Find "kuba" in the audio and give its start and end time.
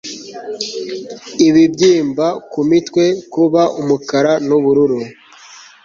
3.33-3.61